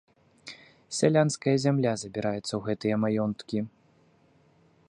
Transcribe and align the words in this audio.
Сялянская 0.99 1.53
зямля 1.67 1.93
забіраецца 2.05 2.49
ў 2.55 2.61
гэтыя 2.71 2.95
маёнткі. 3.05 3.59